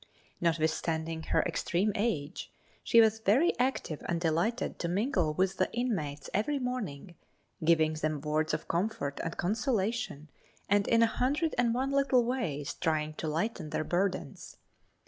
[0.41, 2.51] Notwithstanding her extreme age
[2.83, 7.13] she was very active and delighted to mingle with the inmates every morning,
[7.63, 10.31] giving them words of comfort and consolation
[10.67, 14.57] and in a hundred and one little ways trying to lighten their burdens.